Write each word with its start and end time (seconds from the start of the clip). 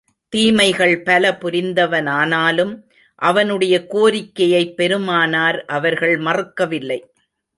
தீமைகள் 0.29 1.01
பல 1.01 1.37
புரிந்தவனானாலும், 1.41 2.81
அவனுடைய 3.15 3.85
கோரிக்கையைப் 3.89 4.73
பெருமானார் 4.73 5.65
அவர்கள் 5.65 6.19
மறுக்கவில்லை. 6.19 6.99